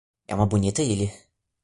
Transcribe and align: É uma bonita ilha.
É 0.31 0.33
uma 0.33 0.47
bonita 0.53 0.81
ilha. 0.81 1.11